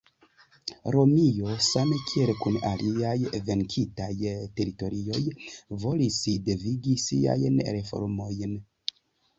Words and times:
Romio, 0.95 1.57
same 1.65 1.99
kiel 2.05 2.31
kun 2.39 2.57
aliaj 2.71 3.13
venkitaj 3.51 4.09
teritorioj, 4.61 5.23
volis 5.85 6.21
devigi 6.51 6.97
siajn 7.07 7.63
reformojn. 7.81 8.61